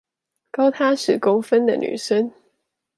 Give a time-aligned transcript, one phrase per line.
[0.49, 2.33] 高他十公分的女生